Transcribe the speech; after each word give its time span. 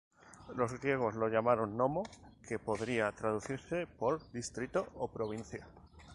Los 0.55 0.79
griegos 0.81 1.13
lo 1.13 1.27
llamaron 1.29 1.77
nomo 1.77 2.01
que 2.47 2.57
podría 2.57 3.11
traducirse 3.11 3.85
por 3.85 4.31
distrito 4.31 4.87
o 4.95 5.07
provincia. 5.07 5.67